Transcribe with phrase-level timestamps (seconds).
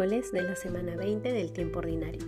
[0.00, 2.26] devocionales de la semana 20 del tiempo ordinario.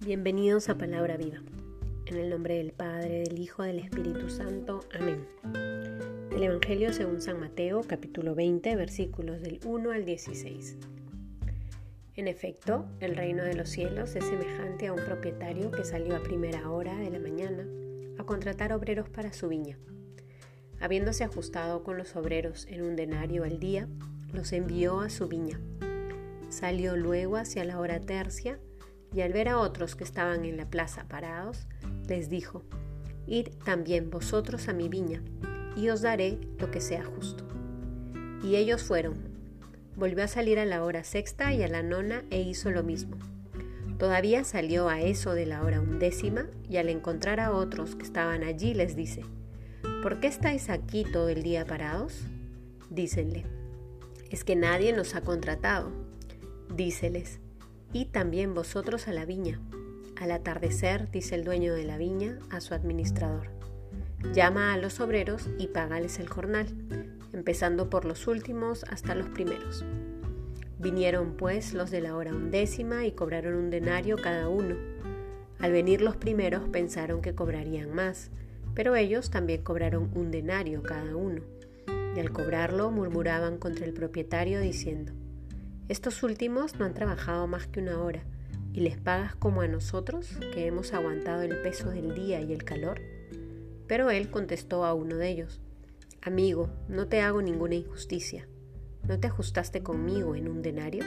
[0.00, 1.42] Bienvenidos a Palabra Viva.
[2.06, 4.80] En el nombre del Padre, del Hijo, del Espíritu Santo.
[4.98, 5.26] Amén.
[6.34, 10.78] El Evangelio según San Mateo, capítulo 20, versículos del 1 al 16.
[12.16, 16.22] En efecto, el reino de los cielos es semejante a un propietario que salió a
[16.22, 17.66] primera hora de la mañana
[18.18, 19.76] a contratar obreros para su viña.
[20.80, 23.88] Habiéndose ajustado con los obreros en un denario al día,
[24.32, 25.60] los envió a su viña.
[26.48, 28.58] Salió luego hacia la hora tercia
[29.14, 31.66] y al ver a otros que estaban en la plaza parados,
[32.08, 32.64] les dijo,
[33.26, 35.22] Id también vosotros a mi viña,
[35.76, 37.46] y os daré lo que sea justo.
[38.42, 39.14] Y ellos fueron.
[39.96, 43.16] Volvió a salir a la hora sexta y a la nona e hizo lo mismo.
[43.98, 48.42] Todavía salió a eso de la hora undécima y al encontrar a otros que estaban
[48.42, 49.22] allí les dice,
[50.02, 52.24] ¿Por qué estáis aquí todo el día parados?
[52.90, 53.44] Dícenle,
[54.32, 55.92] es que nadie nos ha contratado.
[56.74, 57.38] Díceles,
[57.92, 59.60] y también vosotros a la viña.
[60.16, 63.48] Al atardecer, dice el dueño de la viña a su administrador,
[64.32, 66.66] llama a los obreros y págales el jornal,
[67.34, 69.84] empezando por los últimos hasta los primeros.
[70.78, 74.76] Vinieron pues los de la hora undécima y cobraron un denario cada uno.
[75.58, 78.30] Al venir los primeros pensaron que cobrarían más,
[78.74, 81.42] pero ellos también cobraron un denario cada uno
[82.14, 85.12] y al cobrarlo murmuraban contra el propietario diciendo,
[85.88, 88.22] Estos últimos no han trabajado más que una hora,
[88.72, 92.64] y les pagas como a nosotros, que hemos aguantado el peso del día y el
[92.64, 93.00] calor.
[93.86, 95.60] Pero él contestó a uno de ellos,
[96.22, 98.46] Amigo, no te hago ninguna injusticia.
[99.08, 101.04] ¿No te ajustaste conmigo en un denario?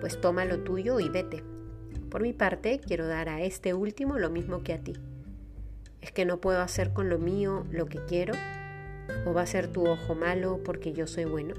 [0.00, 1.44] Pues toma lo tuyo y vete.
[2.10, 4.94] Por mi parte, quiero dar a este último lo mismo que a ti.
[6.00, 8.34] ¿Es que no puedo hacer con lo mío lo que quiero?
[9.26, 11.54] ¿O va a ser tu ojo malo porque yo soy bueno?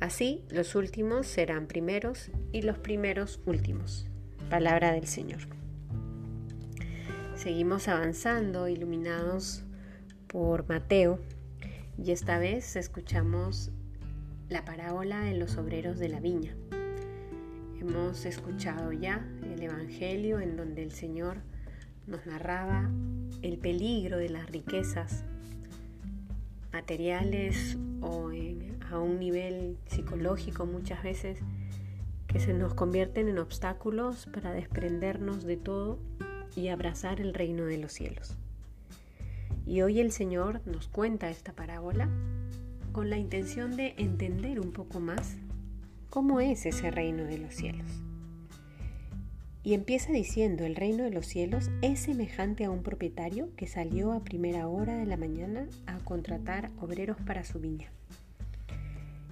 [0.00, 4.06] Así los últimos serán primeros y los primeros últimos.
[4.48, 5.40] Palabra del Señor.
[7.36, 9.64] Seguimos avanzando, iluminados
[10.26, 11.18] por Mateo,
[12.02, 13.70] y esta vez escuchamos
[14.48, 16.56] la parábola de los obreros de la viña.
[17.78, 21.38] Hemos escuchado ya el Evangelio en donde el Señor
[22.06, 22.90] nos narraba
[23.42, 25.24] el peligro de las riquezas
[26.72, 28.30] materiales o
[28.90, 31.38] a un nivel psicológico muchas veces
[32.26, 35.98] que se nos convierten en obstáculos para desprendernos de todo
[36.56, 38.36] y abrazar el reino de los cielos.
[39.66, 42.08] Y hoy el Señor nos cuenta esta parábola
[42.92, 45.36] con la intención de entender un poco más
[46.08, 47.86] cómo es ese reino de los cielos.
[49.62, 54.12] Y empieza diciendo, el reino de los cielos es semejante a un propietario que salió
[54.12, 57.92] a primera hora de la mañana a contratar obreros para su viña.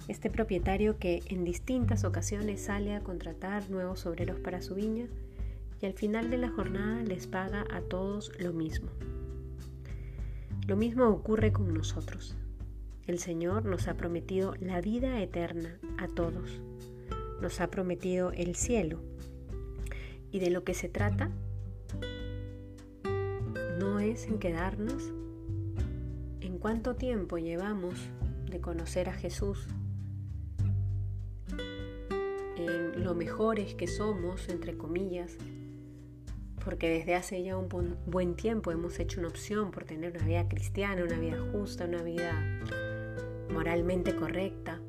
[0.07, 5.07] Este propietario que en distintas ocasiones sale a contratar nuevos obreros para su viña
[5.81, 8.89] y al final de la jornada les paga a todos lo mismo.
[10.67, 12.35] Lo mismo ocurre con nosotros.
[13.07, 16.61] El Señor nos ha prometido la vida eterna a todos.
[17.41, 19.01] Nos ha prometido el cielo
[20.31, 21.31] y de lo que se trata
[23.79, 25.11] no es en quedarnos
[26.41, 27.95] en cuánto tiempo llevamos
[28.49, 29.67] de conocer a Jesús,
[32.57, 35.37] en lo mejores que somos, entre comillas,
[36.63, 37.69] porque desde hace ya un
[38.05, 42.03] buen tiempo hemos hecho una opción por tener una vida cristiana, una vida justa, una
[42.03, 42.33] vida
[43.53, 44.81] moralmente correcta.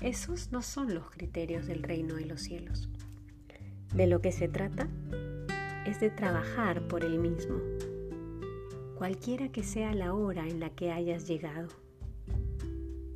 [0.00, 2.88] Esos no son los criterios del reino de los cielos.
[3.94, 4.88] De lo que se trata
[5.84, 7.58] es de trabajar por el mismo,
[8.96, 11.68] cualquiera que sea la hora en la que hayas llegado,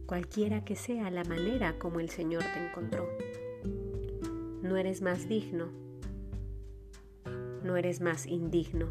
[0.06, 3.08] cualquiera que sea la manera como el Señor te encontró.
[4.62, 5.68] No eres más digno,
[7.62, 8.88] no eres más indigno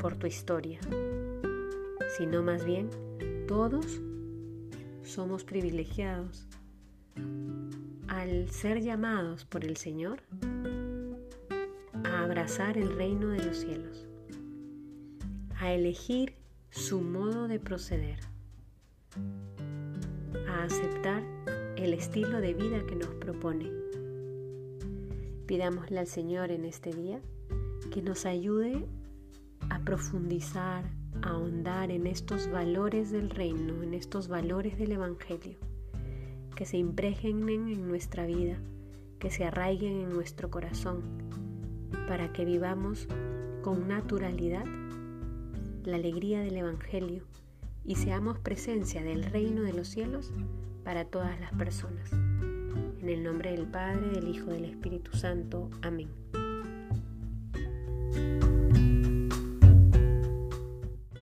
[0.00, 0.80] por tu historia,
[2.16, 2.88] sino más bien
[3.46, 4.00] todos
[5.02, 6.46] somos privilegiados
[8.08, 10.22] al ser llamados por el Señor
[12.42, 14.08] el reino de los cielos,
[15.60, 16.34] a elegir
[16.70, 18.18] su modo de proceder,
[20.48, 21.22] a aceptar
[21.76, 23.70] el estilo de vida que nos propone.
[25.46, 27.20] Pidámosle al Señor en este día
[27.92, 28.88] que nos ayude
[29.70, 30.84] a profundizar,
[31.22, 35.58] a ahondar en estos valores del reino, en estos valores del Evangelio,
[36.56, 38.58] que se impregnen en nuestra vida,
[39.20, 41.22] que se arraiguen en nuestro corazón
[42.08, 43.06] para que vivamos
[43.62, 44.64] con naturalidad
[45.84, 47.24] la alegría del Evangelio
[47.84, 50.32] y seamos presencia del reino de los cielos
[50.84, 52.12] para todas las personas.
[52.12, 55.70] En el nombre del Padre, del Hijo, del Espíritu Santo.
[55.82, 56.08] Amén.